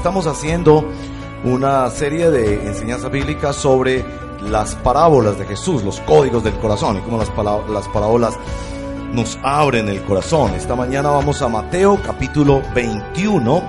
[0.00, 0.82] Estamos haciendo
[1.44, 4.02] una serie de enseñanzas bíblicas sobre
[4.40, 7.28] las parábolas de Jesús, los códigos del corazón y cómo las,
[7.68, 8.34] las parábolas
[9.12, 10.54] nos abren el corazón.
[10.54, 13.62] Esta mañana vamos a Mateo capítulo 21.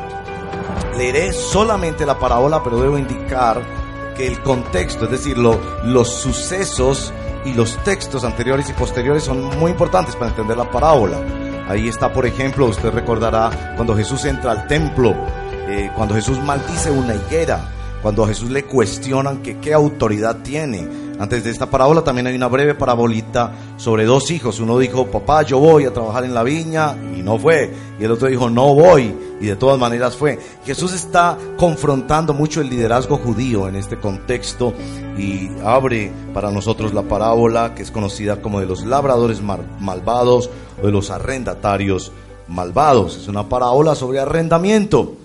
[0.97, 3.61] Leeré solamente la parábola, pero debo indicar
[4.16, 7.11] que el contexto, es decir, los sucesos
[7.43, 11.17] y los textos anteriores y posteriores son muy importantes para entender la parábola.
[11.67, 15.13] Ahí está, por ejemplo, usted recordará cuando Jesús entra al templo,
[15.67, 17.69] eh, cuando Jesús maldice una higuera,
[18.02, 20.88] cuando a Jesús le cuestionan que qué autoridad tiene.
[21.19, 24.59] Antes de esta parábola también hay una breve parabolita sobre dos hijos.
[24.59, 27.71] Uno dijo, papá, yo voy a trabajar en la viña y no fue.
[27.99, 30.39] Y el otro dijo, no voy y de todas maneras fue.
[30.66, 34.73] Jesús está confrontando mucho el liderazgo judío en este contexto
[35.16, 40.49] y abre para nosotros la parábola que es conocida como de los labradores malvados
[40.81, 42.11] o de los arrendatarios
[42.47, 43.17] malvados.
[43.17, 45.20] Es una parábola sobre arrendamiento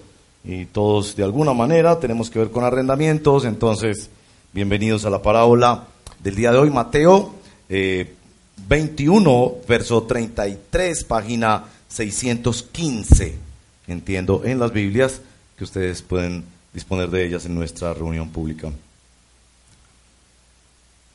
[0.46, 4.08] y todos de alguna manera tenemos que ver con arrendamientos, entonces
[4.52, 5.88] bienvenidos a la parábola
[6.20, 7.34] del día de hoy, Mateo
[7.68, 13.36] 21, eh, verso 33, página 615,
[13.88, 15.20] entiendo, en las Biblias
[15.58, 18.70] que ustedes pueden disponer de ellas en nuestra reunión pública.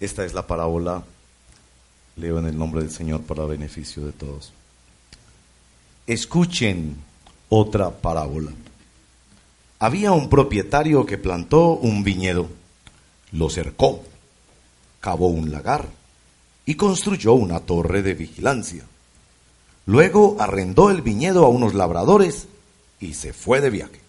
[0.02, 1.04] Esta es la parábola,
[2.18, 4.52] leo en el nombre del Señor para beneficio de todos.
[6.06, 6.98] Escuchen
[7.48, 8.52] otra parábola.
[9.82, 12.48] Había un propietario que plantó un viñedo,
[13.32, 14.04] lo cercó,
[15.00, 15.88] cavó un lagar
[16.68, 18.86] y construyó una torre de vigilancia.
[19.88, 22.46] Luego arrendó el viñedo a unos labradores
[23.00, 24.00] y se fue de viaje.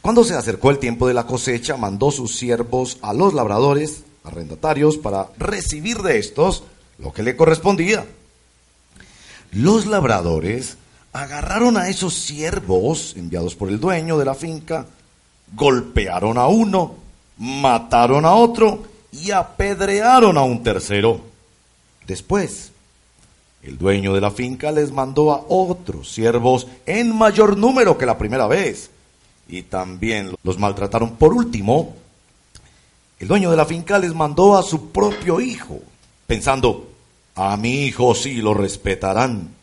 [0.00, 4.98] Cuando se acercó el tiempo de la cosecha, mandó sus siervos a los labradores, arrendatarios,
[4.98, 6.64] para recibir de estos
[6.98, 8.04] lo que le correspondía.
[9.52, 10.76] Los labradores
[11.12, 14.86] agarraron a esos siervos enviados por el dueño de la finca,
[15.54, 16.94] golpearon a uno,
[17.38, 18.82] mataron a otro
[19.12, 21.20] y apedrearon a un tercero.
[22.06, 22.72] Después,
[23.62, 28.18] el dueño de la finca les mandó a otros siervos en mayor número que la
[28.18, 28.90] primera vez
[29.48, 31.10] y también los maltrataron.
[31.16, 31.94] Por último,
[33.20, 35.78] el dueño de la finca les mandó a su propio hijo,
[36.26, 36.88] pensando,
[37.34, 39.61] a mi hijo sí lo respetarán.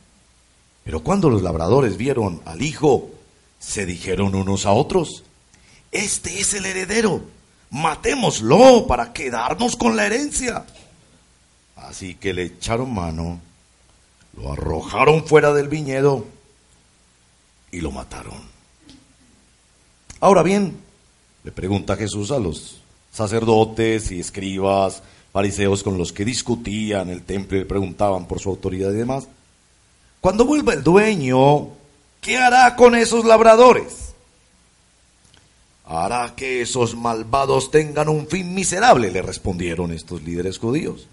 [0.90, 3.12] Pero cuando los labradores vieron al hijo,
[3.60, 5.24] se dijeron unos a otros,
[5.92, 7.22] este es el heredero,
[7.70, 10.66] matémoslo para quedarnos con la herencia.
[11.76, 13.40] Así que le echaron mano,
[14.36, 16.26] lo arrojaron fuera del viñedo
[17.72, 18.42] y lo mataron.
[20.20, 20.76] Ahora bien,
[21.44, 22.82] le pregunta Jesús a los
[23.14, 28.50] sacerdotes y escribas, fariseos con los que discutían el templo y le preguntaban por su
[28.50, 29.28] autoridad y demás,
[30.22, 31.70] cuando vuelva el dueño,
[32.22, 34.14] ¿qué hará con esos labradores?
[35.86, 41.08] Hará que esos malvados tengan un fin miserable, le respondieron estos líderes judíos.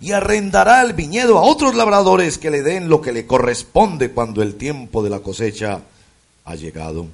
[0.00, 4.42] Y arrendará el viñedo a otros labradores que le den lo que le corresponde cuando
[4.42, 5.82] el tiempo de la cosecha
[6.44, 7.06] ha llegado.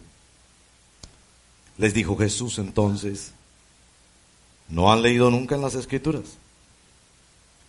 [1.77, 3.33] Les dijo Jesús entonces,
[4.69, 6.25] ¿no han leído nunca en las escrituras?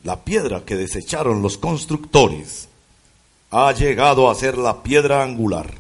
[0.03, 2.69] La piedra que desecharon los constructores
[3.55, 5.75] ha llegado a ser la piedra angular.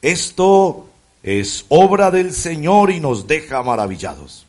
[0.00, 0.86] Esto
[1.22, 4.46] es obra del Señor y nos deja maravillados.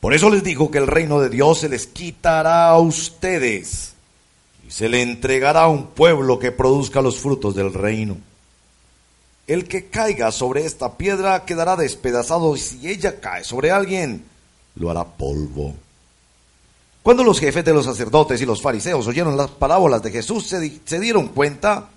[0.00, 3.92] Por eso les digo que el reino de Dios se les quitará a ustedes
[4.66, 8.16] y se le entregará a un pueblo que produzca los frutos del reino.
[9.46, 14.24] El que caiga sobre esta piedra quedará despedazado y si ella cae sobre alguien,
[14.76, 15.74] lo hará polvo.
[17.08, 21.00] Cuando los jefes de los sacerdotes y los fariseos oyeron las parábolas de Jesús, se,
[21.00, 21.88] dieron cuenta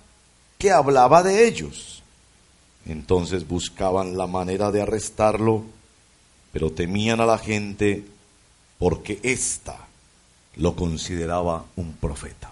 [0.56, 2.02] que hablaba de ellos.
[2.86, 5.64] Entonces buscaban la manera de arrestarlo,
[6.50, 8.06] pero temían a la gente
[8.78, 9.86] porque ésta
[10.56, 12.50] lo consideraba un profeta.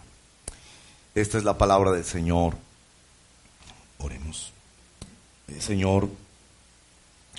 [1.14, 2.58] Esta es la palabra del Señor.
[4.00, 4.52] Oremos.
[5.60, 6.10] Señor,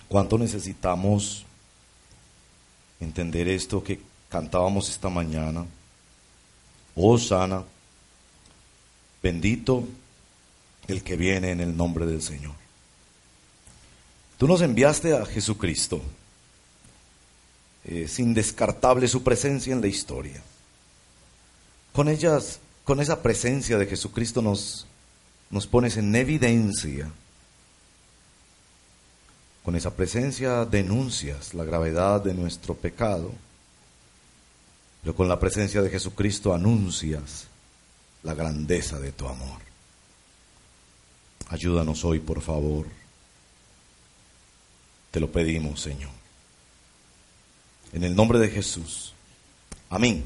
[0.08, 1.46] ¿cuánto necesitamos
[3.00, 5.66] entender esto que cantábamos esta mañana.
[6.96, 7.64] Oh sana,
[9.22, 9.88] bendito
[10.88, 12.56] el que viene en el nombre del Señor.
[14.38, 16.02] Tú nos enviaste a Jesucristo.
[17.84, 20.42] Es indescartable su presencia en la historia.
[21.94, 24.88] Con ellas, con esa presencia de Jesucristo nos,
[25.50, 27.12] nos pones en evidencia.
[29.64, 33.32] Con esa presencia denuncias la gravedad de nuestro pecado
[35.02, 37.48] pero con la presencia de Jesucristo anuncias
[38.24, 39.60] la grandeza de tu amor.
[41.50, 42.86] Ayúdanos hoy, por favor.
[45.10, 46.12] Te lo pedimos, Señor.
[47.92, 49.14] En el nombre de Jesús.
[49.90, 50.24] Amén.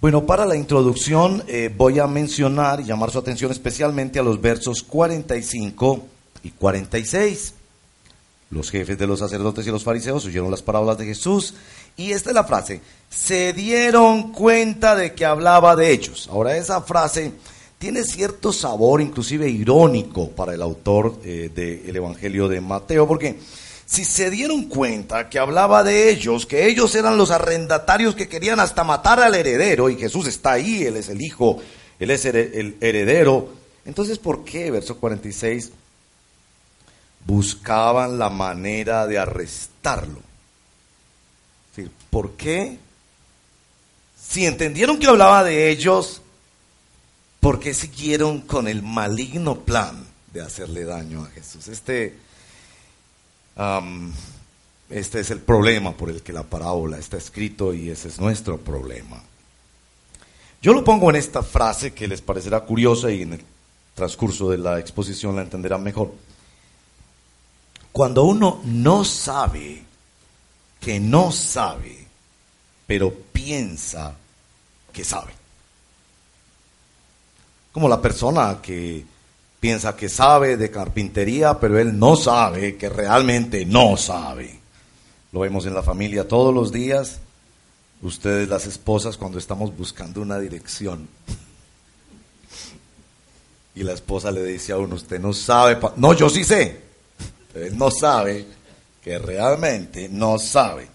[0.00, 4.40] Bueno, para la introducción eh, voy a mencionar y llamar su atención especialmente a los
[4.40, 6.04] versos 45
[6.42, 7.54] y 46.
[8.52, 11.54] Los jefes de los sacerdotes y los fariseos oyeron las parábolas de Jesús
[11.96, 16.28] y esta es la frase, se dieron cuenta de que hablaba de ellos.
[16.30, 17.32] Ahora esa frase
[17.78, 23.38] tiene cierto sabor, inclusive irónico, para el autor eh, del Evangelio de Mateo, porque
[23.86, 28.60] si se dieron cuenta que hablaba de ellos, que ellos eran los arrendatarios que querían
[28.60, 31.58] hasta matar al heredero, y Jesús está ahí, Él es el hijo,
[31.98, 33.48] Él es el heredero,
[33.86, 35.72] entonces ¿por qué, verso 46,
[37.26, 40.20] buscaban la manera de arrestarlo?
[42.10, 42.78] ¿Por qué?
[44.20, 46.22] Si entendieron que hablaba de ellos,
[47.40, 51.68] ¿por qué siguieron con el maligno plan de hacerle daño a Jesús?
[51.68, 52.16] Este,
[54.90, 58.58] este es el problema por el que la parábola está escrito y ese es nuestro
[58.58, 59.22] problema.
[60.60, 63.44] Yo lo pongo en esta frase que les parecerá curiosa y en el
[63.94, 66.12] transcurso de la exposición la entenderán mejor.
[67.92, 69.82] Cuando uno no sabe
[70.80, 72.06] que no sabe,
[72.86, 74.14] pero piensa
[74.92, 75.32] que sabe.
[77.70, 79.04] Como la persona que
[79.60, 84.58] piensa que sabe de carpintería, pero él no sabe que realmente no sabe.
[85.30, 87.20] Lo vemos en la familia todos los días.
[88.02, 91.08] Ustedes las esposas cuando estamos buscando una dirección.
[93.74, 95.78] Y la esposa le dice a uno, usted no sabe.
[95.96, 96.91] No, yo sí sé.
[97.72, 98.46] No sabe
[99.02, 100.88] que realmente no sabe.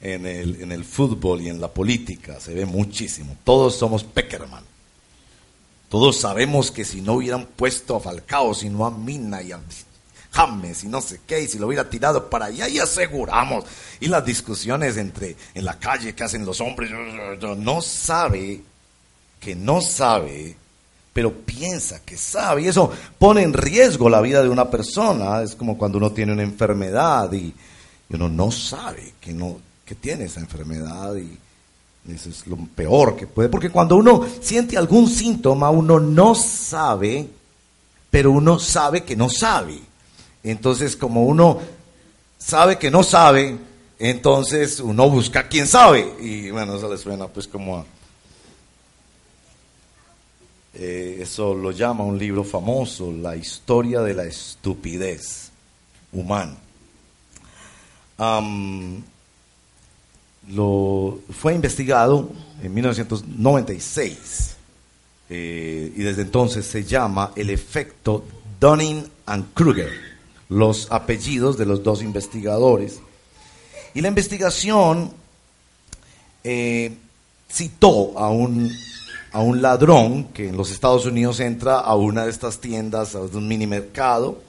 [0.00, 3.36] En el, en el fútbol y en la política se ve muchísimo.
[3.42, 4.62] Todos somos Peckerman.
[5.88, 9.60] Todos sabemos que si no hubieran puesto a Falcao, sino a Mina y a
[10.32, 13.64] James y no sé qué, y si lo hubiera tirado para allá y aseguramos.
[14.00, 16.90] Y las discusiones entre en la calle que hacen los hombres,
[17.56, 18.62] no sabe
[19.40, 20.56] que no sabe,
[21.18, 22.62] pero piensa que sabe.
[22.62, 25.42] Y eso pone en riesgo la vida de una persona.
[25.42, 27.52] Es como cuando uno tiene una enfermedad y,
[28.10, 31.36] uno no sabe que, no, que tiene esa enfermedad y
[32.14, 37.28] eso es lo peor que puede, porque cuando uno siente algún síntoma, uno no sabe,
[38.08, 39.76] pero uno sabe que no sabe.
[40.44, 41.58] Entonces, como uno
[42.38, 43.58] sabe que no sabe,
[43.98, 46.14] entonces uno busca quién sabe.
[46.20, 47.97] Y bueno, eso le suena pues como a...
[50.78, 55.50] Eh, eso lo llama un libro famoso, La historia de la estupidez
[56.12, 56.56] humana
[60.48, 62.30] lo, fue investigado
[62.62, 64.56] en 1996
[65.30, 68.24] eh, y desde entonces se llama el efecto
[68.58, 69.90] Dunning and Kruger,
[70.48, 73.00] los apellidos de los dos investigadores.
[73.94, 75.12] Y la investigación
[76.44, 76.96] eh,
[77.50, 78.70] citó a un,
[79.32, 83.20] a un ladrón que en los Estados Unidos entra a una de estas tiendas, a
[83.20, 84.40] un mini mercado,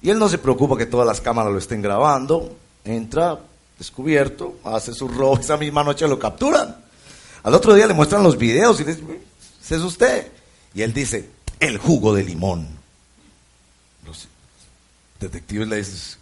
[0.00, 3.38] y él no se preocupa que todas las cámaras lo estén grabando, entra,
[3.78, 6.76] descubierto, hace su robo, esa misma noche lo capturan.
[7.42, 9.22] Al otro día le muestran los videos y le dicen,
[9.62, 10.32] ¿ese es usted?
[10.74, 11.28] Y él dice,
[11.58, 12.68] el jugo de limón.
[14.06, 14.28] Los
[15.20, 16.18] detectives le dicen,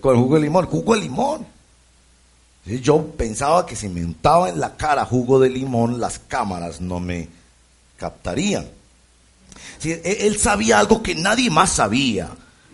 [0.00, 0.66] ¿con el jugo de limón?
[0.66, 1.46] ¿Jugo de limón?
[2.64, 7.00] Yo pensaba que si me untaba en la cara jugo de limón, las cámaras no
[7.00, 7.28] me
[8.00, 8.66] captarían.
[9.84, 12.30] E-, él sabía algo que nadie más sabía,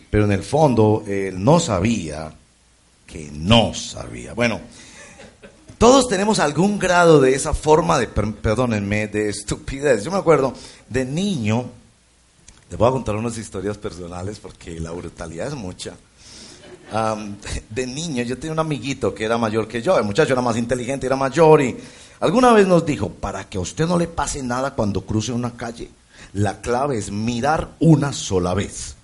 [0.09, 2.33] pero en el fondo él no sabía
[3.07, 4.33] que no sabía.
[4.35, 4.61] Bueno,
[5.79, 10.05] todos tenemos algún grado de esa forma de, perdónenme, de estupidez.
[10.05, 10.55] Yo me acuerdo
[10.89, 11.67] de niño,
[12.71, 15.95] les voy a contar unas historias personales porque la brutalidad es mucha.
[17.71, 20.57] de niño yo tenía un amiguito que era mayor que yo, el muchacho era más
[20.57, 21.77] inteligente, era mayor y
[22.21, 25.53] alguna vez nos dijo, para que a usted no le pase nada cuando cruce una
[25.57, 25.91] calle,
[26.33, 28.97] la clave es mirar una sola vez.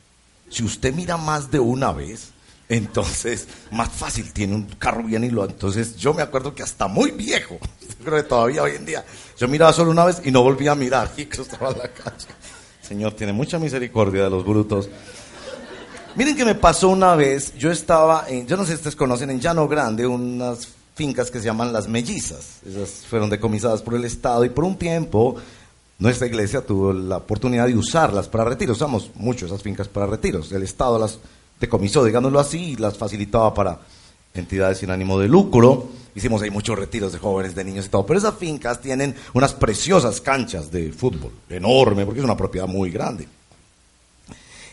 [0.49, 2.33] Si usted mira más de una vez,
[2.69, 5.45] entonces, más fácil, tiene un carro bien hilo.
[5.45, 7.59] Entonces, yo me acuerdo que hasta muy viejo,
[8.05, 9.05] creo que todavía hoy en día,
[9.39, 12.27] yo miraba solo una vez y no volvía a mirar y cruzaba la calle.
[12.81, 14.89] Señor, tiene mucha misericordia de los brutos.
[16.15, 19.31] Miren que me pasó una vez, yo estaba en, yo no sé si ustedes conocen,
[19.31, 22.59] en Llano Grande, unas fincas que se llaman Las Mellizas.
[22.67, 25.37] Esas fueron decomisadas por el Estado y por un tiempo
[25.99, 28.77] nuestra iglesia tuvo la oportunidad de usarlas para retiros.
[28.77, 30.51] Usamos mucho esas fincas para retiros.
[30.53, 31.19] El Estado las
[31.61, 33.79] decomisó, digámoslo así, las facilitaba para
[34.35, 35.89] entidades sin ánimo de lucro.
[36.15, 38.05] Hicimos ahí muchos retiros de jóvenes, de niños y todo.
[38.05, 42.91] Pero esas fincas tienen unas preciosas canchas de fútbol, enorme, porque es una propiedad muy
[42.91, 43.29] grande.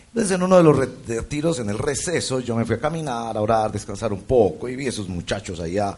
[0.10, 3.42] Entonces en uno de los retiros, en el receso, yo me fui a caminar, a
[3.42, 5.96] orar, descansar un poco y vi a esos muchachos allá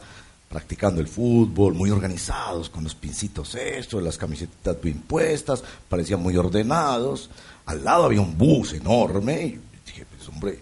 [0.50, 6.36] practicando el fútbol, muy organizados, con los pincitos estos, las camisetas bien puestas, parecían muy
[6.36, 7.30] ordenados.
[7.66, 10.60] Al lado había un bus enorme y dije, pues hombre,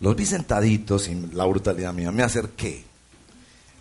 [0.00, 2.84] los vi sentaditos y la brutalidad mía, me acerqué.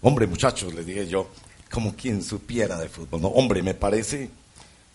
[0.02, 1.28] Hombre, muchachos, les dije yo,
[1.70, 3.22] como quien supiera de fútbol.
[3.22, 4.30] No, hombre, me parece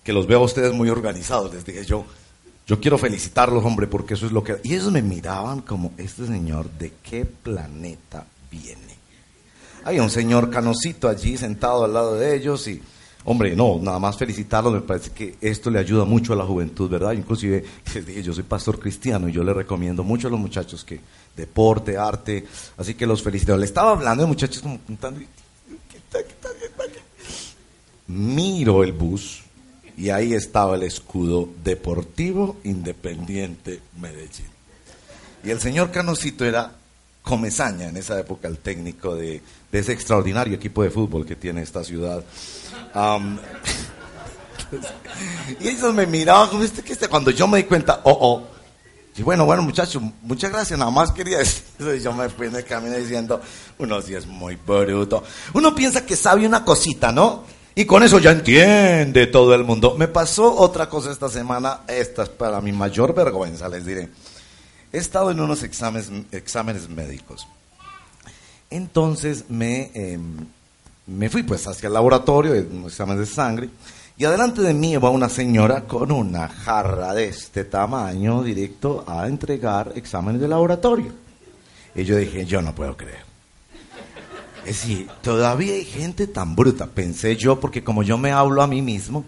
[0.03, 2.07] que los veo a ustedes muy organizados, les dije yo.
[2.67, 4.57] Yo quiero felicitarlos, hombre, porque eso es lo que...
[4.65, 8.97] Y ellos me miraban como, este señor, ¿de qué planeta viene?
[9.85, 12.83] Hay un señor canosito allí sentado al lado de ellos y,
[13.25, 16.91] hombre, no, nada más felicitarlos, me parece que esto le ayuda mucho a la juventud,
[16.91, 17.13] ¿verdad?
[17.13, 20.85] Inclusive, les dije, yo soy pastor cristiano y yo le recomiendo mucho a los muchachos
[20.85, 20.99] que
[21.37, 22.45] deporte, arte,
[22.79, 23.57] así que los felicito.
[23.57, 24.81] Le estaba hablando de muchachos como
[28.09, 29.46] miro el bus
[29.97, 34.47] y ahí estaba el escudo Deportivo Independiente Medellín.
[35.43, 36.73] Y el señor Canosito era
[37.23, 39.41] Comezaña, en esa época el técnico de,
[39.73, 42.23] ese extraordinario equipo de fútbol que tiene esta ciudad.
[45.61, 48.43] y ellos me miraban como este este, cuando yo me di cuenta, oh, oh.
[49.19, 50.79] Y bueno, bueno, muchachos, muchas gracias.
[50.79, 51.65] Nada más quería decir
[52.03, 53.41] yo me fui en el camino diciendo,
[53.79, 55.25] uno sí es muy bruto.
[55.55, 57.45] Uno piensa que sabe una cosita, ¿no?
[57.77, 59.95] Y con eso ya entiende todo el mundo.
[59.97, 61.83] Me pasó otra cosa esta semana.
[61.87, 64.09] Esta es para mi mayor vergüenza, les diré
[64.97, 67.47] he estado en unos exámenes, médicos.
[68.71, 70.47] Entonces me, em,
[71.07, 73.69] me fui pues hacia el laboratorio, un examen de sangre,
[74.17, 79.27] y adelante de mí va una señora con una jarra de este tamaño directo a
[79.27, 81.13] entregar exámenes de laboratorio.
[81.95, 83.26] Y yo dije, yo no puedo creer.
[84.67, 88.67] Es decir, todavía hay gente tan bruta, pensé yo, porque como yo me hablo a
[88.67, 89.25] mí mismo,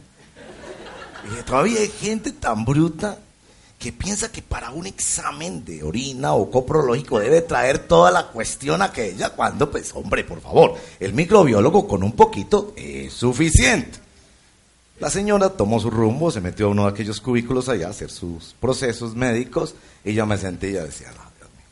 [1.46, 3.18] todavía hay gente tan bruta
[3.78, 8.82] que piensa que para un examen de orina o coprológico debe traer toda la cuestión
[8.82, 14.00] aquella, cuando, pues, hombre, por favor, el microbiólogo con un poquito es suficiente.
[14.98, 18.10] La señora tomó su rumbo, se metió a uno de aquellos cubículos allá a hacer
[18.10, 21.64] sus procesos médicos y yo me senté y decía, no, Dios mío,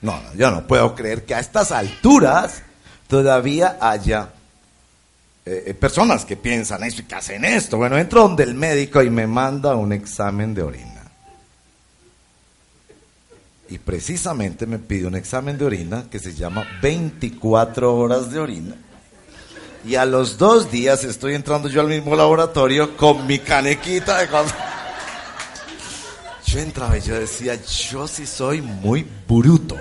[0.00, 2.62] no, no, yo no puedo creer que a estas alturas
[3.06, 4.30] todavía haya
[5.46, 7.76] eh, eh, personas que piensan esto y que hacen esto.
[7.76, 10.94] Bueno, entro donde el médico y me manda un examen de orina
[13.68, 18.76] y precisamente me pide un examen de orina que se llama 24 horas de orina.
[19.84, 24.28] Y a los dos días estoy entrando yo al mismo laboratorio con mi canequita de
[24.28, 24.54] cosas.
[26.46, 27.58] Yo entraba y yo decía,
[27.90, 29.76] yo sí soy muy bruto.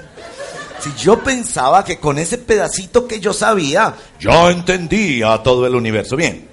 [0.83, 6.17] Si yo pensaba que con ese pedacito que yo sabía, yo entendía todo el universo.
[6.17, 6.45] Bien,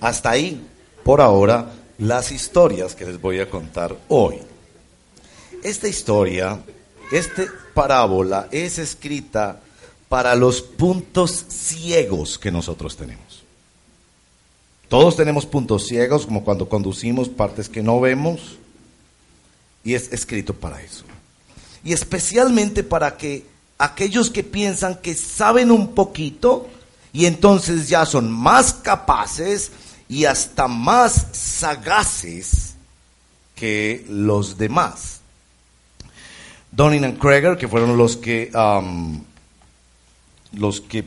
[0.00, 0.64] hasta ahí,
[1.02, 4.38] por ahora, las historias que les voy a contar hoy.
[5.64, 6.60] Esta historia,
[7.10, 7.42] esta
[7.74, 9.60] parábola es escrita
[10.08, 13.42] para los puntos ciegos que nosotros tenemos.
[14.88, 18.58] Todos tenemos puntos ciegos, como cuando conducimos partes que no vemos,
[19.82, 21.04] y es escrito para eso.
[21.86, 23.46] Y especialmente para que
[23.78, 26.68] aquellos que piensan que saben un poquito
[27.12, 29.70] y entonces ya son más capaces
[30.08, 32.74] y hasta más sagaces
[33.54, 35.20] que los demás.
[36.72, 38.50] Donning and Krager, que fueron los que,
[40.54, 41.04] los que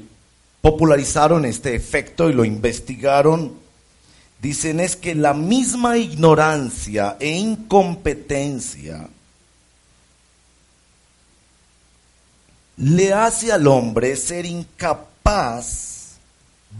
[0.61, 3.51] popularizaron este efecto y lo investigaron,
[4.41, 9.09] dicen es que la misma ignorancia e incompetencia
[12.79, 16.17] le hace al hombre ser incapaz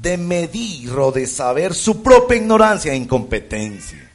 [0.01, 4.09] de medir o de saber su propia ignorancia e incompetencia.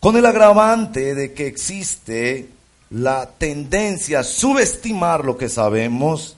[0.00, 2.48] Con el agravante de que existe
[2.90, 6.36] la tendencia a subestimar lo que sabemos,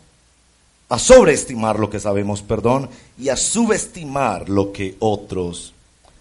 [0.89, 2.89] a sobreestimar lo que sabemos, perdón,
[3.19, 5.73] y a subestimar lo que otros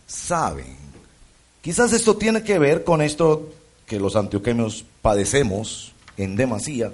[0.05, 0.75] saben.
[1.61, 3.51] Quizás esto tiene que ver con esto
[3.87, 6.91] que los antioqueños padecemos en demasía,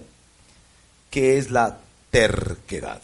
[1.11, 1.77] que es la
[2.09, 3.01] terquedad.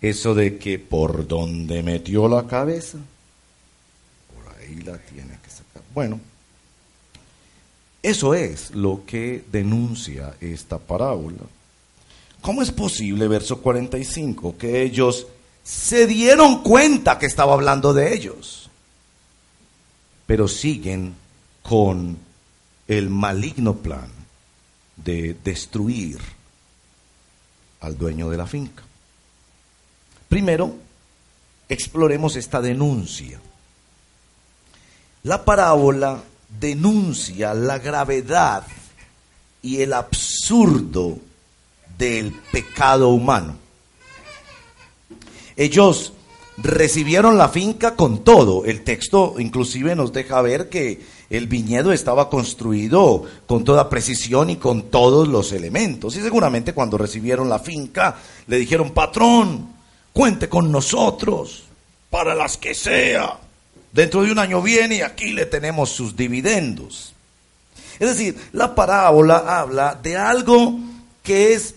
[0.00, 2.98] Eso de que por donde metió la cabeza,
[4.34, 5.82] por ahí la tiene que sacar.
[5.94, 6.18] Bueno,
[8.02, 11.38] eso es lo que denuncia esta parábola.
[12.40, 15.26] ¿Cómo es posible, verso 45, que ellos
[15.62, 18.70] se dieron cuenta que estaba hablando de ellos,
[20.26, 21.14] pero siguen
[21.62, 22.16] con
[22.86, 24.08] el maligno plan
[24.96, 26.35] de destruir
[27.86, 28.82] al dueño de la finca?
[30.28, 30.74] Primero,
[31.68, 33.40] exploremos esta denuncia.
[35.22, 36.22] La parábola
[36.60, 38.66] denuncia la gravedad
[39.62, 41.18] y el absurdo
[41.98, 43.56] del pecado humano.
[45.56, 46.12] Ellos
[46.58, 48.64] recibieron la finca con todo.
[48.64, 54.56] El texto inclusive nos deja ver que el viñedo estaba construido con toda precisión y
[54.56, 56.16] con todos los elementos.
[56.16, 58.16] Y seguramente cuando recibieron la finca
[58.46, 59.68] le dijeron, patrón,
[60.12, 61.64] cuente con nosotros
[62.10, 63.38] para las que sea.
[63.92, 67.12] Dentro de un año viene y aquí le tenemos sus dividendos.
[67.98, 70.78] Es decir, la parábola habla de algo
[71.22, 71.74] que es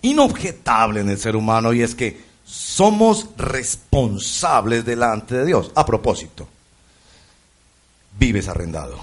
[0.00, 5.70] inobjetable en el ser humano y es que somos responsables delante de Dios.
[5.74, 6.48] A propósito,
[8.22, 9.00] vives arrendado.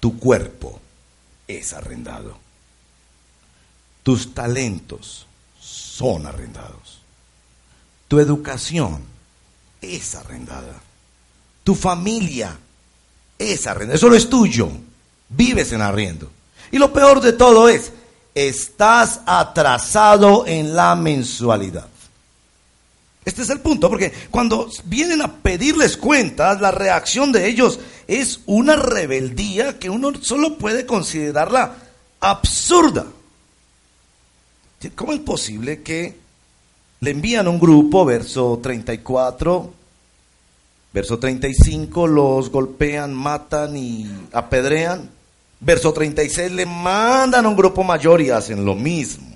[0.00, 0.80] Tu cuerpo
[1.46, 2.38] es arrendado.
[4.02, 5.26] Tus talentos
[5.60, 7.02] son arrendados.
[8.08, 9.02] Tu educación
[9.82, 10.80] es arrendada.
[11.62, 12.56] Tu familia
[13.38, 13.96] es arrendada.
[13.96, 14.70] Eso no es tuyo.
[15.28, 16.30] Vives en arriendo.
[16.70, 17.92] Y lo peor de todo es,
[18.34, 21.86] estás atrasado en la mensualidad.
[23.26, 28.38] Este es el punto, porque cuando vienen a pedirles cuentas, la reacción de ellos es
[28.46, 31.74] una rebeldía que uno solo puede considerarla
[32.20, 33.04] absurda.
[34.94, 36.16] ¿Cómo es posible que
[37.00, 39.72] le envían un grupo, verso 34,
[40.92, 45.10] verso 35, los golpean, matan y apedrean?
[45.58, 49.35] Verso 36, le mandan a un grupo mayor y hacen lo mismo.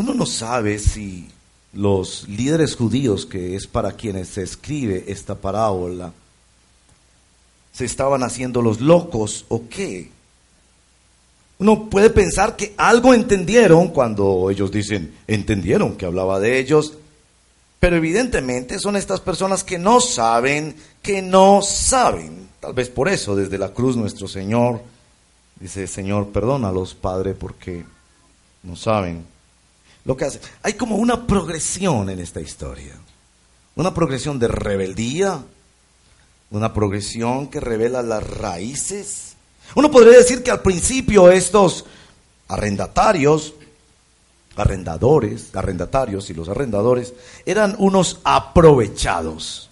[0.00, 1.28] Uno no sabe si
[1.74, 6.14] los líderes judíos, que es para quienes se escribe esta parábola,
[7.70, 10.10] se estaban haciendo los locos o qué.
[11.58, 16.94] Uno puede pensar que algo entendieron cuando ellos dicen, entendieron que hablaba de ellos,
[17.78, 22.48] pero evidentemente son estas personas que no saben, que no saben.
[22.58, 24.80] Tal vez por eso desde la cruz nuestro Señor
[25.60, 27.84] dice, Señor, perdónalos, Padre, porque
[28.62, 29.26] no saben
[30.04, 30.40] lo que hace.
[30.62, 32.94] Hay como una progresión en esta historia.
[33.76, 35.42] Una progresión de rebeldía,
[36.50, 39.34] una progresión que revela las raíces.
[39.74, 41.84] Uno podría decir que al principio estos
[42.48, 43.54] arrendatarios
[44.60, 47.14] arrendadores, arrendatarios y los arrendadores
[47.46, 49.70] eran unos aprovechados.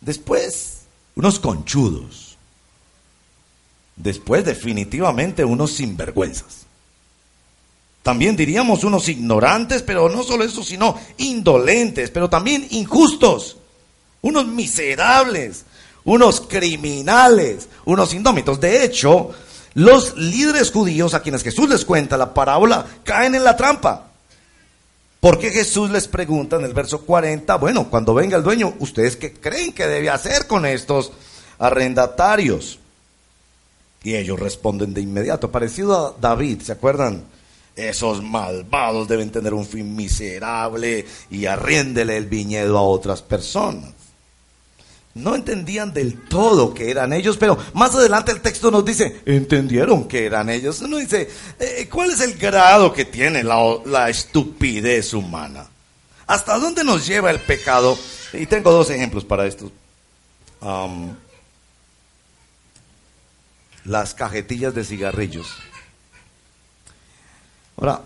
[0.00, 0.82] Después,
[1.14, 2.36] unos conchudos.
[3.96, 6.61] Después, definitivamente, unos sinvergüenzas.
[8.02, 13.56] También diríamos unos ignorantes, pero no solo eso, sino indolentes, pero también injustos.
[14.22, 15.64] Unos miserables,
[16.04, 18.60] unos criminales, unos indómitos.
[18.60, 19.30] De hecho,
[19.74, 24.08] los líderes judíos a quienes Jesús les cuenta la parábola caen en la trampa.
[25.20, 29.32] Porque Jesús les pregunta en el verso 40, bueno, cuando venga el dueño, ¿ustedes qué
[29.32, 31.12] creen que debe hacer con estos
[31.60, 32.80] arrendatarios?
[34.02, 37.22] Y ellos responden de inmediato, parecido a David, ¿se acuerdan?
[37.74, 43.92] Esos malvados deben tener un fin miserable y arriéndele el viñedo a otras personas
[45.14, 50.08] no entendían del todo que eran ellos, pero más adelante el texto nos dice, entendieron
[50.08, 50.80] que eran ellos.
[50.80, 55.66] Uno dice, eh, ¿cuál es el grado que tiene la, estupidez humana?
[56.26, 57.98] ¿Hasta dónde nos lleva el pecado?
[58.32, 59.70] Y tengo dos ejemplos para esto.
[63.84, 65.48] las cajetillas de cigarrillos.
[67.76, 68.02] Ahora,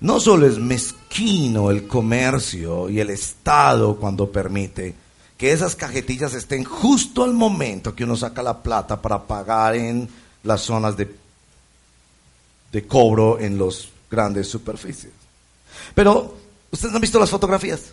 [0.00, 4.94] no solo es mezquino el comercio y el Estado cuando permite,
[5.36, 10.08] que esas cajetillas estén justo al momento que uno saca la plata para pagar en
[10.42, 11.14] las zonas de,
[12.72, 15.12] de cobro en los grandes superficies.
[15.94, 16.36] Pero,
[16.70, 17.92] ¿ustedes han visto las fotografías?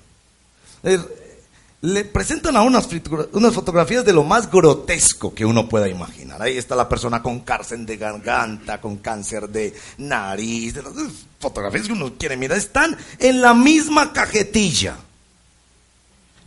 [1.83, 2.87] Le presentan a unas,
[3.33, 6.41] unas fotografías de lo más grotesco que uno pueda imaginar.
[6.41, 10.77] Ahí está la persona con cáncer de garganta, con cáncer de nariz.
[10.77, 10.93] Las
[11.41, 14.95] fotografías que uno quiere mirar están en la misma cajetilla.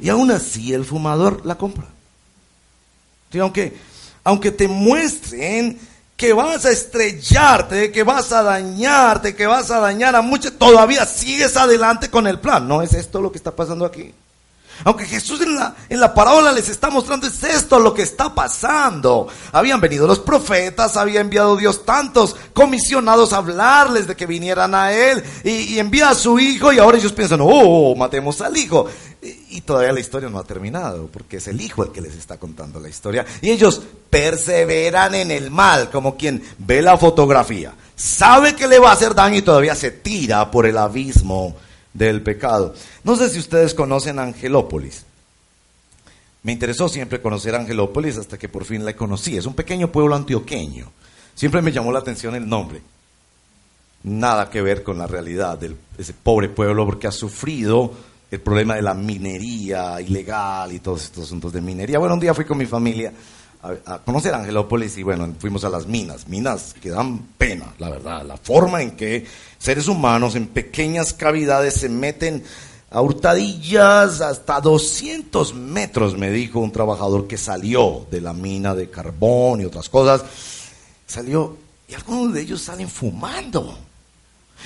[0.01, 1.85] Y aún así el fumador la compra.
[3.39, 3.77] aunque,
[4.25, 5.79] aunque te muestren
[6.17, 11.05] que vas a estrellarte, que vas a dañarte, que vas a dañar a muchos, todavía
[11.05, 12.67] sigues adelante con el plan.
[12.67, 14.15] No es esto lo que está pasando aquí.
[14.85, 18.35] Aunque Jesús en la, en la parábola les está mostrando, es esto lo que está
[18.35, 19.29] pasando.
[19.53, 24.93] Habían venido los profetas, había enviado Dios tantos comisionados a hablarles de que vinieran a
[24.93, 28.87] Él y, envía a su hijo y ahora ellos piensan, oh, matemos al hijo.
[29.23, 32.15] Y, y todavía la historia no ha terminado, porque es el hijo el que les
[32.15, 33.25] está contando la historia.
[33.41, 38.91] Y ellos perseveran en el mal, como quien ve la fotografía, sabe que le va
[38.91, 41.57] a hacer daño y todavía se tira por el abismo
[41.97, 42.75] del pecado.
[43.05, 45.05] No sé si ustedes conocen Angelópolis.
[46.43, 49.37] Me interesó siempre conocer Angelópolis hasta que por fin la conocí.
[49.37, 50.91] Es un pequeño pueblo antioqueño.
[51.35, 52.81] Siempre me llamó la atención el nombre.
[54.05, 57.93] Nada que ver con la realidad de ese pobre pueblo porque ha sufrido
[58.31, 61.99] el problema de la minería ilegal y todos estos asuntos de minería.
[61.99, 63.13] Bueno, un día fui con mi familia
[63.85, 68.25] a, conocer Angelópolis y bueno, fuimos a las minas, minas que dan pena, la verdad,
[68.25, 69.27] la forma en que
[69.59, 72.45] seres humanos en pequeñas cavidades se meten
[72.91, 78.91] a hurtadillas hasta 200 metros, me dijo un trabajador que salió de la mina de
[78.91, 80.25] carbón y otras cosas,
[81.07, 81.57] salió
[81.89, 83.79] y algunos de ellos salen fumando.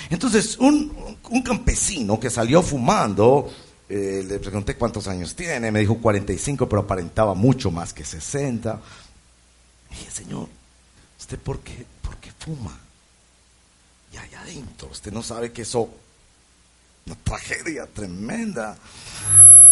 [0.09, 3.51] Entonces, un campesino que salió fumando,
[3.92, 8.81] eh, le pregunté cuántos años tiene, me dijo 45, pero aparentaba mucho más que 60.
[9.90, 10.48] Y dije, Señor,
[11.18, 11.85] ¿usted por qué,
[12.38, 12.79] fuma?
[14.12, 15.90] Y allá adentro, usted no sabe que eso
[17.05, 18.79] una tragedia tremenda.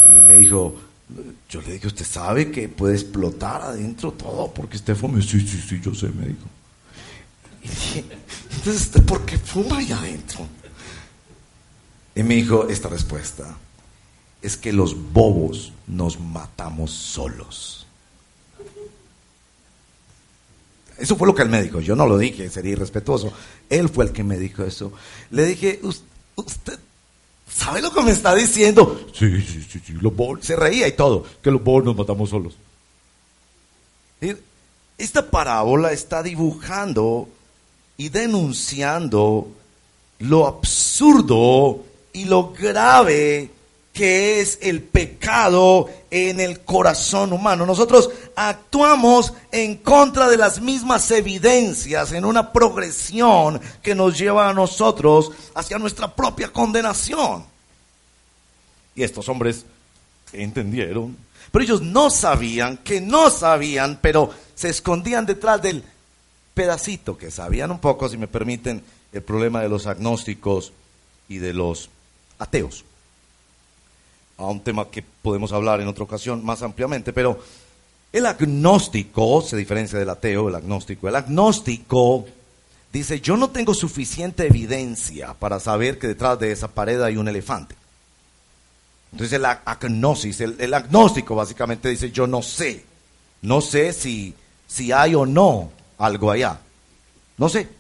[0.09, 0.75] Y me dijo,
[1.49, 5.23] yo le dije, ¿usted sabe que puede explotar adentro todo porque usted fuma?
[5.23, 6.47] Sí, sí, sí, yo sé, me dijo.
[7.63, 8.05] Y dije,
[8.51, 10.45] entonces, ¿usted por qué fuma allá adentro?
[12.17, 13.57] Y me dijo esta respuesta
[14.43, 17.87] es que los bobos nos matamos solos.
[20.99, 21.81] Eso fue lo que él me dijo.
[21.81, 23.33] Yo no lo dije, sería irrespetuoso.
[23.71, 24.93] Él fue el que me dijo eso.
[25.31, 25.81] Le dije,
[26.35, 26.79] usted
[27.49, 29.07] sabe lo que me está diciendo.
[29.15, 29.93] Sí, sí, sí, sí.
[29.93, 30.45] Los bobos.
[30.45, 31.25] Se reía y todo.
[31.41, 32.57] Que los bobos nos matamos solos.
[34.99, 37.29] Esta parábola está dibujando
[37.97, 39.49] y denunciando
[40.19, 43.51] lo absurdo y lo grave
[43.99, 47.67] que es el pecado en el corazón humano.
[47.67, 54.55] Nosotros actuamos en contra de las mismas evidencias en una progresión que nos lleva a
[54.55, 57.45] nosotros hacia nuestra propia condenación.
[58.95, 59.67] Y estos hombres
[60.33, 61.17] entendieron,
[61.51, 65.83] pero ellos no sabían que no sabían, pero se escondían detrás del
[66.55, 68.81] pedacito que sabían un poco, si me permiten,
[69.13, 70.73] el problema de los agnósticos
[71.29, 71.91] y de los
[72.39, 72.85] ateos
[74.39, 77.39] a un tema que podemos hablar en otra ocasión más ampliamente, pero
[78.13, 81.09] el agnóstico se diferencia del ateo, el agnóstico.
[81.09, 82.25] El agnóstico
[82.93, 87.29] dice, yo no tengo suficiente evidencia para saber que detrás de esa pared hay un
[87.29, 87.75] elefante.
[89.13, 92.85] Entonces el agnosis, el, agnóstico básicamente dice, yo no sé,
[93.43, 94.35] no sé si,
[94.67, 96.61] si hay o no algo allá.
[97.37, 97.78] No sé.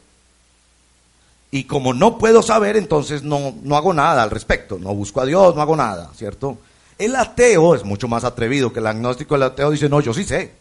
[1.50, 4.78] Y como no puedo saber, entonces no, no hago nada al respecto.
[4.78, 6.58] No busco a Dios, no hago nada, ¿cierto?
[6.98, 9.36] El ateo es mucho más atrevido que el agnóstico.
[9.36, 10.52] El ateo dice, no, yo sí sé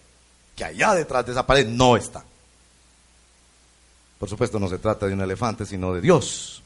[0.55, 2.23] que allá detrás de esa pared no está.
[4.17, 6.63] Por supuesto, no se trata de un elefante, sino de Dios.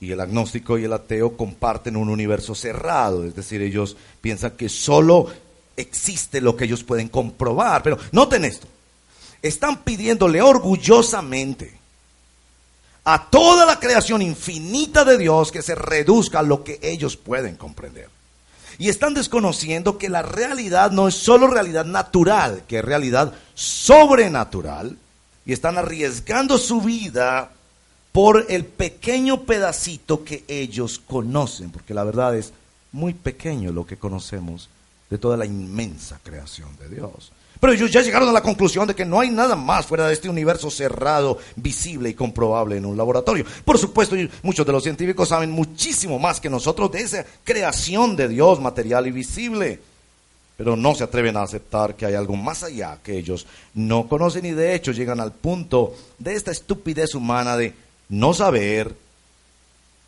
[0.00, 4.68] Y el agnóstico y el ateo comparten un universo cerrado, es decir, ellos piensan que
[4.68, 5.28] solo
[5.74, 7.82] existe lo que ellos pueden comprobar.
[7.82, 8.66] Pero noten esto,
[9.40, 11.75] están pidiéndole orgullosamente
[13.08, 17.54] a toda la creación infinita de Dios que se reduzca a lo que ellos pueden
[17.54, 18.08] comprender.
[18.78, 24.98] Y están desconociendo que la realidad no es solo realidad natural, que es realidad sobrenatural.
[25.46, 27.52] Y están arriesgando su vida
[28.10, 32.52] por el pequeño pedacito que ellos conocen, porque la verdad es
[32.90, 34.68] muy pequeño lo que conocemos
[35.10, 37.30] de toda la inmensa creación de Dios.
[37.60, 40.12] Pero ellos ya llegaron a la conclusión de que no hay nada más fuera de
[40.12, 43.44] este universo cerrado, visible y comprobable en un laboratorio.
[43.64, 48.28] Por supuesto, muchos de los científicos saben muchísimo más que nosotros de esa creación de
[48.28, 49.80] Dios material y visible.
[50.56, 54.46] Pero no se atreven a aceptar que hay algo más allá que ellos no conocen
[54.46, 57.74] y de hecho llegan al punto de esta estupidez humana de
[58.08, 58.94] no saber,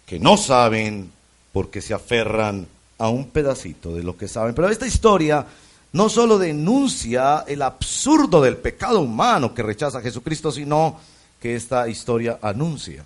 [0.07, 1.11] que no saben,
[1.53, 2.67] porque se aferran
[2.99, 4.55] a un pedacito de lo que saben.
[4.55, 5.45] Pero esta historia
[5.93, 11.01] no solo denuncia el absurdo del pecado humano que rechaza a Jesucristo, sino
[11.41, 13.05] que esta historia anuncia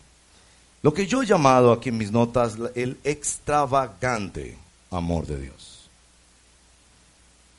[0.83, 4.59] lo que yo he llamado aquí en mis notas el extravagante
[4.91, 5.89] amor de Dios.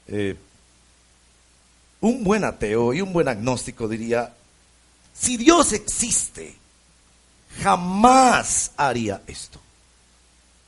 [0.08, 0.36] Eh,
[2.02, 4.34] un buen ateo y un buen agnóstico diría,
[5.14, 6.54] si Dios existe,
[7.62, 9.60] jamás haría esto.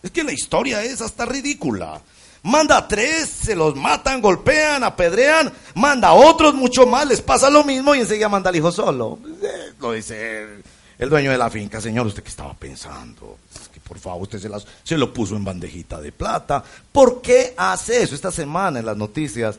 [0.02, 2.02] Es que la historia es hasta ridícula
[2.46, 7.50] manda a tres, se los matan, golpean, apedrean, manda a otros mucho más, les pasa
[7.50, 9.18] lo mismo y enseguida manda al hijo solo.
[9.42, 10.64] Eh, lo dice
[11.00, 13.40] el, dueño de la finca, señor, ¿usted qué estaba pensando?
[13.74, 16.64] Que por favor, usted se, las, se lo puso en bandejita de plata.
[16.92, 18.14] ¿Por qué hace eso?
[18.14, 19.58] Esta semana en las noticias,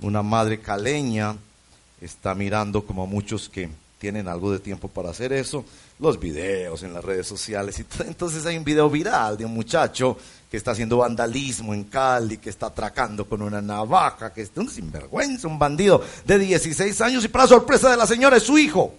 [0.00, 1.36] una madre caleña
[2.00, 5.64] está mirando como muchos que tienen algo de tiempo para hacer eso,
[5.98, 7.78] los videos en las redes sociales.
[7.78, 10.16] Y entonces hay un video viral de un muchacho
[10.50, 14.68] que está haciendo vandalismo en Cali, que está atracando con una navaja, que es un
[14.68, 18.94] sinvergüenza, un bandido de 16 años y para sorpresa de la señora es su hijo.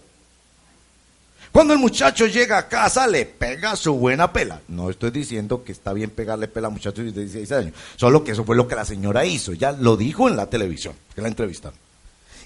[1.56, 4.60] Cuando el muchacho llega a casa, le pega su buena pela.
[4.68, 8.34] No estoy diciendo que está bien pegarle pela a muchachos de 16 años, solo que
[8.34, 9.54] eso fue lo que la señora hizo.
[9.54, 11.80] Ya lo dijo en la televisión, que la entrevistaron.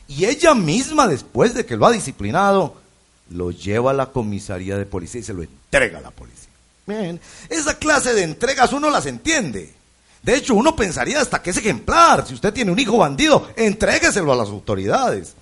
[0.07, 2.75] Y ella misma, después de que lo ha disciplinado,
[3.29, 6.49] lo lleva a la comisaría de policía y se lo entrega a la policía.
[6.85, 9.73] Bien, esa clase de entregas uno las entiende.
[10.23, 12.27] De hecho, uno pensaría hasta que es ejemplar.
[12.27, 15.33] Si usted tiene un hijo bandido, entrégueselo a las autoridades.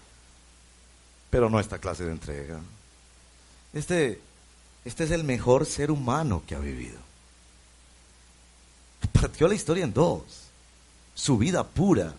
[1.30, 2.60] Pero no esta clase de entrega.
[3.73, 4.21] Este,
[4.86, 7.00] este es el mejor ser humano que ha vivido.
[9.13, 10.21] Partió la historia en dos.
[11.15, 12.13] Su vida pura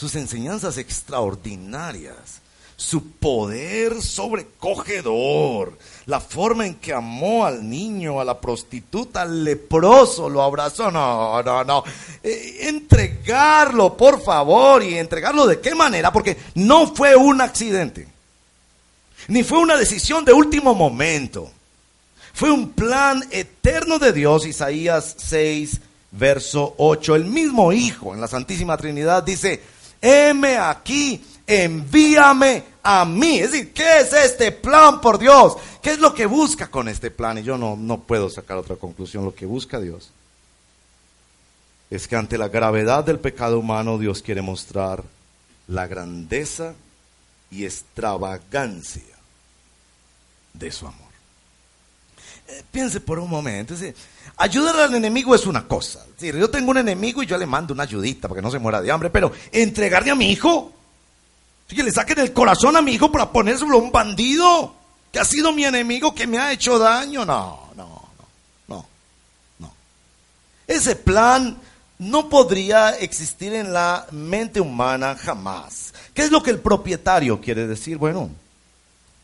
[0.00, 2.40] sus enseñanzas extraordinarias,
[2.80, 10.30] su poder sobrecogedor, la forma en que amó al niño, a la prostituta, al leproso,
[10.30, 11.84] lo abrazó, no, no, no.
[12.22, 18.08] Eh, entregarlo, por favor, y entregarlo de qué manera, porque no fue un accidente,
[19.28, 21.50] ni fue una decisión de último momento.
[22.32, 27.14] Fue un plan eterno de Dios, Isaías 6, verso 8.
[27.14, 29.60] El mismo Hijo en la Santísima Trinidad dice,
[30.00, 33.38] heme aquí, envíame a mí.
[33.38, 35.56] Es decir, ¿qué es este plan por Dios?
[35.82, 37.38] ¿Qué es lo que busca con este plan?
[37.38, 39.24] Y yo no, no puedo sacar otra conclusión.
[39.24, 40.10] Lo que busca Dios
[41.90, 45.02] es que ante la gravedad del pecado humano Dios quiere mostrar
[45.66, 46.74] la grandeza
[47.50, 49.02] y extravagancia
[50.52, 51.10] de su amor.
[52.48, 53.74] Eh, piense por un momento.
[54.36, 56.04] ayudar al enemigo es una cosa.
[56.18, 58.80] yo tengo un enemigo y yo le mando una ayudita para que no se muera
[58.80, 60.72] de hambre, pero entregarle a mi hijo,
[61.76, 64.74] que le saquen el corazón a mi hijo para ponérselo a un bandido
[65.12, 67.24] que ha sido mi enemigo, que me ha hecho daño.
[67.24, 68.02] No, no,
[68.68, 68.86] no,
[69.58, 69.72] no.
[70.66, 71.56] Ese plan
[71.98, 75.92] no podría existir en la mente humana jamás.
[76.14, 77.98] ¿Qué es lo que el propietario quiere decir?
[77.98, 78.30] Bueno,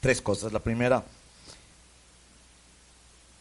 [0.00, 0.52] tres cosas.
[0.52, 1.02] La primera,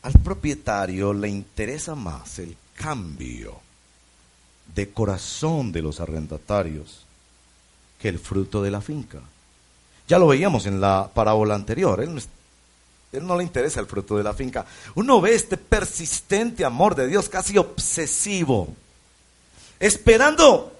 [0.02, 3.60] al propietario le interesa más el cambio
[4.74, 7.05] de corazón de los arrendatarios
[8.08, 9.20] el fruto de la finca.
[10.08, 12.02] Ya lo veíamos en la parábola anterior.
[12.02, 12.22] Él
[13.26, 14.65] no, le interesa el fruto de la finca.
[14.96, 18.68] Uno ve este persistente amor de Dios, casi obsesivo,
[19.80, 20.72] esperando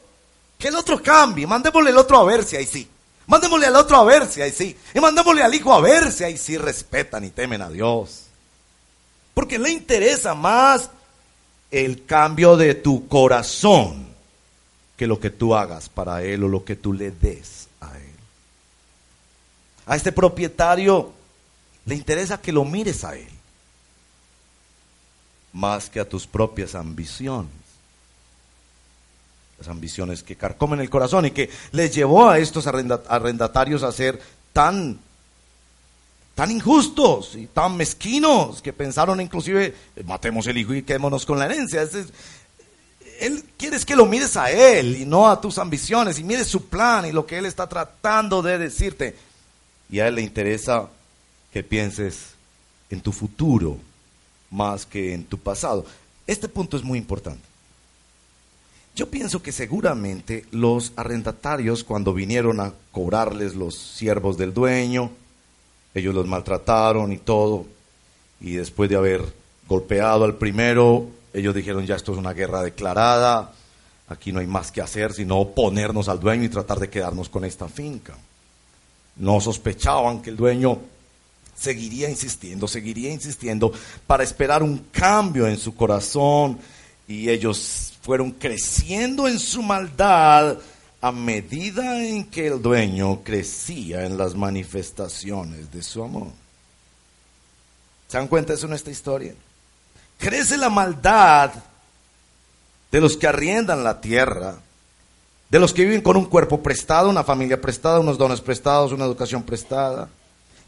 [0.58, 1.48] que el otro cambie.
[1.48, 2.88] Mandémosle al otro a ver si ahí sí.
[3.28, 4.78] Mandémosle al otro a ver si ahí sí.
[4.94, 8.26] Y mandémosle al hijo a ver si ahí sí respetan y temen a Dios.
[9.34, 10.90] Porque le interesa más
[11.72, 14.15] el cambio de tu corazón
[14.98, 18.16] que lo que tú hagas para Él o lo que tú le des a Él.
[19.86, 21.14] A este propietario
[21.86, 23.36] le interesa que lo mires a Él
[25.56, 27.52] más que a tus propias ambiciones.
[29.58, 34.22] Las ambiciones que carcomen el corazón y que les llevó a estos arrendatarios a ser
[34.52, 35.00] tan
[36.36, 41.46] tan injustos y tan mezquinos que pensaron inclusive, matemos el hijo y quedémonos con la
[41.46, 41.88] herencia.
[43.20, 46.66] Él quiere que lo mires a él y no a tus ambiciones y mires su
[46.66, 49.16] plan y lo que él está tratando de decirte.
[49.90, 50.90] Y a él le interesa
[51.52, 52.36] que pienses
[52.90, 53.78] en tu futuro
[54.52, 55.86] más que en tu pasado.
[56.28, 57.42] Este punto es muy importante.
[58.96, 65.12] Yo pienso que seguramente los arrendatarios cuando vinieron a cobrarles los siervos del dueño,
[65.94, 67.66] ellos los maltrataron y todo,
[68.40, 69.22] y después de haber
[69.68, 73.52] golpeado al primero, ellos dijeron, ya esto es una guerra declarada,
[74.08, 77.44] aquí no hay más que hacer sino oponernos al dueño y tratar de quedarnos con
[77.44, 78.16] esta finca.
[79.18, 80.80] No sospechaban que el dueño
[81.58, 83.72] seguiría insistiendo, seguiría insistiendo
[84.08, 86.58] para esperar un cambio en su corazón
[87.08, 90.58] y ellos fueron creciendo en su maldad
[91.02, 96.30] a medida en que el dueño crecía en las manifestaciones de su amor.
[98.08, 99.34] ¿Se dan cuenta de eso en esta historia?
[100.26, 101.52] Crece la maldad
[102.92, 104.56] de los que arriendan la tierra,
[105.52, 109.06] de los que viven con un cuerpo prestado, una familia prestada, unos dones prestados, una
[109.06, 110.10] educación prestada.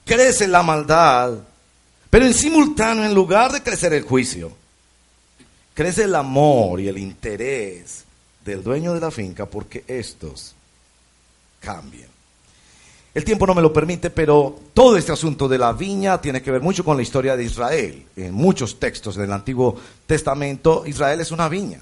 [0.05, 1.39] Crece la maldad,
[2.11, 4.51] pero en simultáneo, en lugar de crecer el juicio,
[5.73, 8.03] crece el amor y el interés
[8.45, 10.53] del dueño de la finca porque estos
[11.59, 12.16] cambian.
[13.17, 16.51] El tiempo no me lo permite, pero todo este asunto de la viña tiene que
[16.51, 18.05] ver mucho con la historia de Israel.
[18.15, 19.75] En muchos textos del Antiguo
[20.05, 21.79] Testamento, Israel es una viña.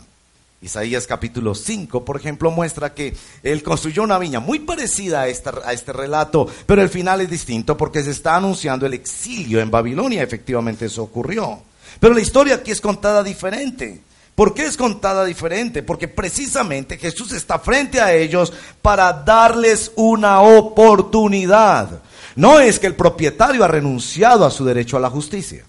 [0.62, 5.74] Isaías capítulo 5, por ejemplo, muestra que él construyó una viña muy parecida a, a
[5.74, 10.24] este relato, pero el final es distinto porque se está anunciando el exilio en Babilonia.
[10.24, 11.60] Efectivamente eso ocurrió.
[12.00, 14.05] Pero la historia aquí es contada diferente.
[14.36, 15.82] ¿Por qué es contada diferente?
[15.82, 22.02] Porque precisamente Jesús está frente a ellos para darles una oportunidad.
[22.36, 25.64] No es que el propietario ha renunciado a su derecho a la justicia.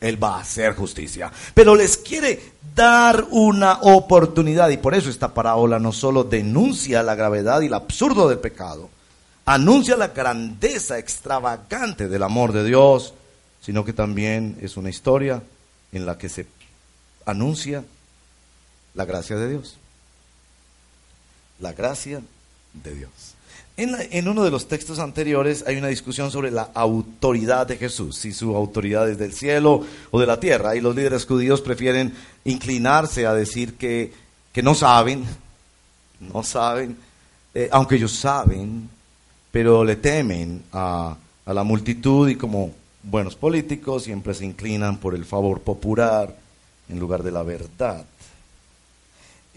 [0.00, 1.30] Él va a hacer justicia.
[1.54, 2.40] Pero les quiere
[2.74, 4.68] dar una oportunidad.
[4.70, 8.90] Y por eso esta parábola no solo denuncia la gravedad y el absurdo del pecado,
[9.44, 13.14] anuncia la grandeza extravagante del amor de Dios,
[13.60, 15.40] sino que también es una historia
[15.92, 16.46] en la que se
[17.24, 17.84] anuncia
[18.98, 19.76] la gracia de Dios.
[21.60, 22.20] La gracia
[22.74, 23.10] de Dios.
[23.76, 28.32] En, uno de los textos anteriores hay una discusión sobre la autoridad de Jesús, si
[28.32, 32.12] su autoridad es del cielo o de la tierra, y los líderes judíos prefieren
[32.44, 34.12] inclinarse a decir que,
[34.52, 35.24] que no saben,
[36.18, 36.96] no saben,
[37.54, 38.90] eh, aunque ellos saben,
[39.52, 42.72] pero le temen a, a la multitud y como
[43.04, 46.34] buenos políticos siempre se inclinan por el favor popular
[46.88, 48.04] en lugar de la verdad.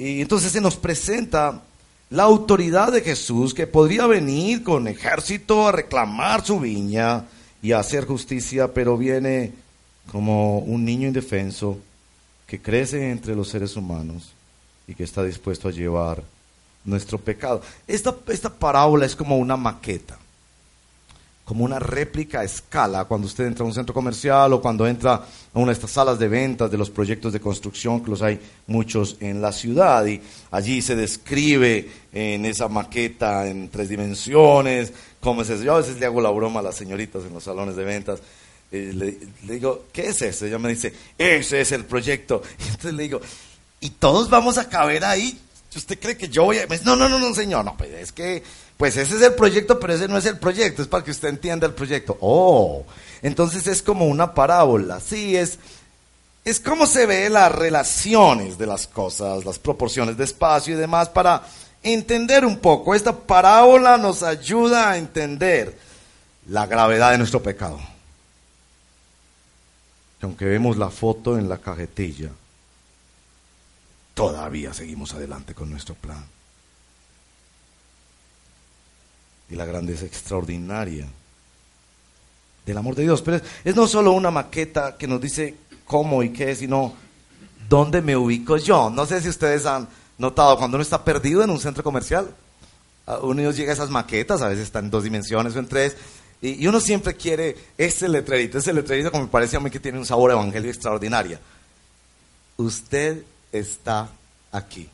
[0.01, 1.61] Y entonces se nos presenta
[2.09, 7.25] la autoridad de Jesús que podría venir con ejército a reclamar su viña
[7.61, 9.51] y a hacer justicia, pero viene
[10.11, 11.77] como un niño indefenso
[12.47, 14.31] que crece entre los seres humanos
[14.87, 16.23] y que está dispuesto a llevar
[16.83, 17.61] nuestro pecado.
[17.87, 20.17] Esta, esta parábola es como una maqueta
[21.51, 25.15] como una réplica a escala cuando usted entra a un centro comercial o cuando entra
[25.15, 28.39] a una de estas salas de ventas de los proyectos de construcción, que los hay
[28.67, 35.41] muchos en la ciudad, y allí se describe en esa maqueta en tres dimensiones, cómo
[35.41, 35.61] es eso.
[35.61, 38.21] Yo a veces le hago la broma a las señoritas en los salones de ventas,
[38.71, 39.17] le, le,
[39.53, 40.45] digo, ¿qué es eso?
[40.45, 42.43] Ella me dice, ese es el proyecto.
[42.59, 43.19] Y entonces le digo,
[43.81, 45.37] ¿y todos vamos a caber ahí?
[45.75, 46.67] ¿Usted cree que yo voy a.?
[46.83, 47.63] No, no, no, no, señor.
[47.63, 48.43] No, pues es que.
[48.81, 50.81] Pues ese es el proyecto, pero ese no es el proyecto.
[50.81, 52.17] Es para que usted entienda el proyecto.
[52.19, 52.83] Oh.
[53.21, 54.99] Entonces es como una parábola.
[54.99, 55.59] Sí, es.
[56.43, 61.09] Es como se ve las relaciones de las cosas, las proporciones de espacio y demás,
[61.09, 61.43] para
[61.83, 62.95] entender un poco.
[62.95, 65.77] Esta parábola nos ayuda a entender
[66.47, 67.79] la gravedad de nuestro pecado.
[70.23, 72.31] Aunque vemos la foto en la cajetilla,
[74.15, 76.25] todavía seguimos adelante con nuestro plan.
[79.51, 81.07] Y la grandeza extraordinaria
[82.65, 83.21] del amor de Dios.
[83.21, 86.93] Pero es, no solo una maqueta que nos dice cómo y qué, sino
[87.69, 88.89] dónde me ubico yo.
[88.89, 89.87] No sé si ustedes han
[90.17, 92.29] notado cuando uno está perdido en un centro comercial.
[93.23, 95.97] Uno llega a esas maquetas, a veces están en dos dimensiones o en tres,
[96.41, 99.99] y, uno siempre quiere ese letrerito, ese letrerito como me parece a mí que tiene
[99.99, 101.37] un sabor evangelio extraordinario.
[102.57, 104.09] Usted está
[104.51, 104.89] aquí.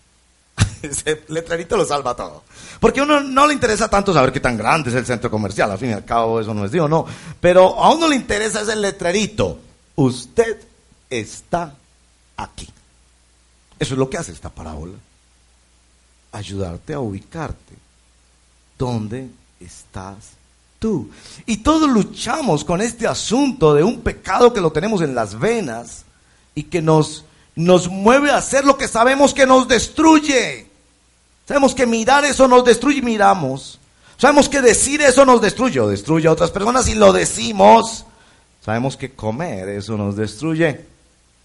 [0.81, 2.43] Ese letrerito lo salva todo.
[2.79, 5.71] Porque a uno no le interesa tanto saber qué tan grande es el centro comercial,
[5.71, 7.05] al fin y al cabo eso no es Dios, no.
[7.39, 9.59] Pero a uno le interesa ese letrerito.
[9.95, 10.57] Usted
[11.09, 11.73] está
[12.35, 12.67] aquí.
[13.79, 14.97] Eso es lo que hace esta parábola.
[16.31, 17.75] Ayudarte a ubicarte.
[18.77, 20.31] ¿Dónde estás
[20.77, 21.09] tú?
[21.45, 26.05] Y todos luchamos con este asunto de un pecado que lo tenemos en las venas
[26.53, 27.25] y que nos
[27.57, 30.66] nos mueve a hacer lo que sabemos que nos destruye.
[31.47, 33.79] Sabemos que mirar eso nos destruye y miramos.
[34.17, 38.05] Sabemos que decir eso nos destruye o destruye a otras personas y lo decimos.
[38.65, 40.85] Sabemos que comer eso nos destruye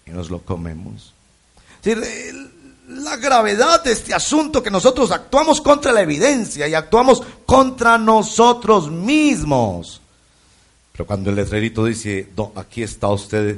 [0.05, 1.13] y nos lo comemos.
[2.89, 8.91] La gravedad de este asunto que nosotros actuamos contra la evidencia y actuamos contra nosotros
[8.91, 10.01] mismos.
[10.91, 13.57] Pero cuando el letrerito dice, aquí está usted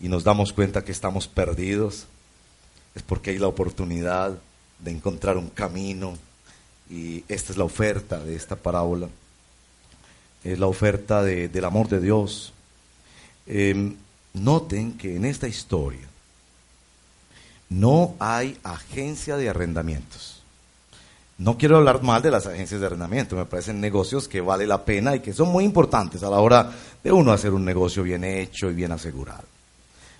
[0.00, 2.06] y nos damos cuenta que estamos perdidos,
[2.96, 4.32] es porque hay la oportunidad
[4.82, 6.16] de encontrar un camino
[6.88, 9.08] y esta es la oferta de esta parábola,
[10.42, 12.52] es la oferta del amor de Dios.
[13.46, 13.96] Em,
[14.34, 16.08] noten que en esta historia
[17.68, 20.42] no hay agencia de arrendamientos.
[21.38, 24.84] No quiero hablar mal de las agencias de arrendamiento, me parecen negocios que vale la
[24.84, 26.70] pena y que son muy importantes a la hora
[27.02, 29.44] de uno hacer un negocio bien hecho y bien asegurado.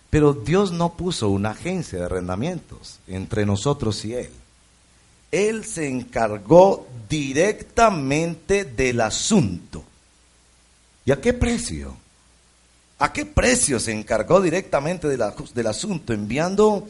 [0.09, 4.31] Pero Dios no puso una agencia de arrendamientos entre nosotros y Él.
[5.31, 9.85] Él se encargó directamente del asunto.
[11.05, 11.97] ¿Y a qué precio?
[12.99, 16.13] ¿A qué precio se encargó directamente del asunto?
[16.13, 16.87] Enviando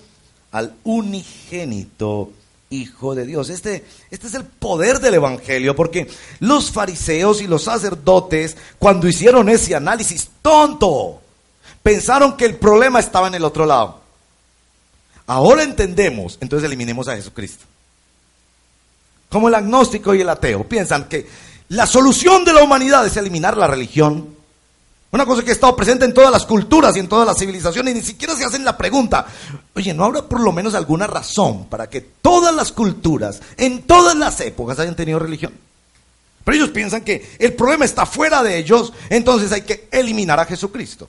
[0.52, 2.32] al unigénito
[2.72, 3.50] Hijo de Dios.
[3.50, 6.06] Este, este es el poder del Evangelio, porque
[6.38, 11.20] los fariseos y los sacerdotes, cuando hicieron ese análisis tonto,
[11.82, 14.00] pensaron que el problema estaba en el otro lado.
[15.26, 17.64] ahora entendemos, entonces eliminemos a Jesucristo.
[19.30, 21.26] Como el agnóstico y el ateo piensan que
[21.68, 24.36] la solución de la humanidad es eliminar la religión.
[25.12, 27.94] Una cosa que ha estado presente en todas las culturas y en todas las civilizaciones,
[27.94, 29.26] y ni siquiera se hacen la pregunta,
[29.74, 34.16] oye, ¿no habrá por lo menos alguna razón para que todas las culturas, en todas
[34.16, 35.52] las épocas, hayan tenido religión?
[36.44, 40.46] Pero ellos piensan que el problema está fuera de ellos, entonces hay que eliminar a
[40.46, 41.08] Jesucristo.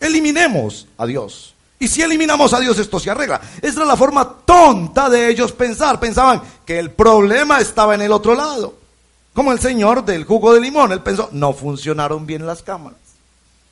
[0.00, 1.54] Eliminemos a Dios.
[1.80, 3.40] Y si eliminamos a Dios, esto se arregla.
[3.62, 6.00] Esa era la forma tonta de ellos pensar.
[6.00, 8.74] Pensaban que el problema estaba en el otro lado.
[9.32, 10.90] Como el señor del jugo de limón.
[10.90, 12.98] Él pensó, no funcionaron bien las cámaras.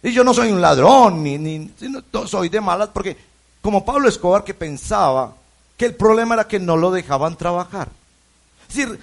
[0.03, 1.73] Y yo no soy un ladrón, ni, ni
[2.27, 3.17] soy de malas, porque
[3.61, 5.35] como Pablo Escobar que pensaba
[5.77, 7.89] que el problema era que no lo dejaban trabajar.
[8.69, 9.01] Es decir,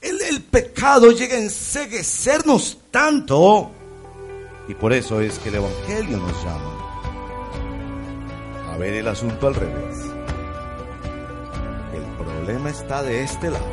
[0.00, 3.70] el, el pecado llega a enseguecernos tanto.
[4.66, 6.73] Y por eso es que el Evangelio nos llama
[8.74, 9.98] a ver el asunto al revés.
[11.92, 13.64] El problema está de este lado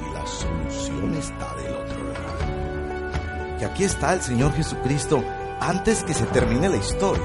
[0.00, 3.58] y la solución está del otro lado.
[3.58, 5.22] Que aquí está el Señor Jesucristo
[5.60, 7.22] antes que se termine la historia,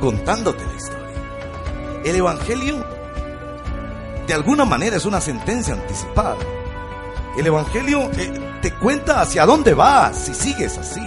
[0.00, 2.02] contándote la historia.
[2.04, 2.84] El Evangelio
[4.24, 6.36] de alguna manera es una sentencia anticipada.
[7.36, 11.02] El Evangelio eh, te cuenta hacia dónde vas si sigues así.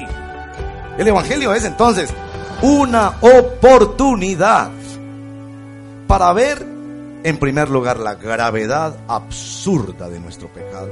[0.97, 2.13] El Evangelio es entonces,
[2.61, 4.71] una oportunidad
[6.07, 6.65] para ver,
[7.23, 10.91] en primer lugar, la gravedad absurda de nuestro pecado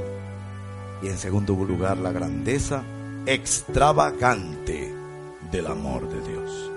[1.02, 2.82] y en segundo lugar, la grandeza
[3.26, 4.94] extravagante
[5.50, 6.67] del amor de Dios.